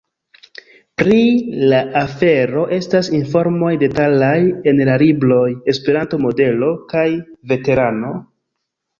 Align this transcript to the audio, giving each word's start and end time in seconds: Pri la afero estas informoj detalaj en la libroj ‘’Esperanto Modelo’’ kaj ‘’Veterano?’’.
Pri 0.99 1.15
la 1.73 1.81
afero 1.99 2.63
estas 2.77 3.09
informoj 3.17 3.69
detalaj 3.83 4.33
en 4.71 4.81
la 4.89 4.95
libroj 5.03 5.43
‘’Esperanto 5.73 6.19
Modelo’’ 6.23 6.71
kaj 6.95 7.05
‘’Veterano?’’. 7.53 8.11